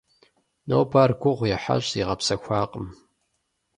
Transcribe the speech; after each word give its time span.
Нобэ 0.67 0.97
ар 1.03 1.11
гугъу 1.21 1.47
ехьащ, 1.55 1.83
зигъэпсэхуакъым. 1.93 2.87